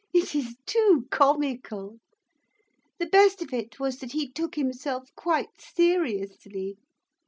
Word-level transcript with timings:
It 0.15 0.33
is 0.33 0.55
too 0.65 1.05
comical. 1.11 1.99
The 2.97 3.05
best 3.05 3.39
of 3.43 3.53
it 3.53 3.79
was 3.79 3.99
that 3.99 4.13
he 4.13 4.31
took 4.31 4.55
himself 4.55 5.11
quite 5.15 5.61
seriously. 5.61 6.79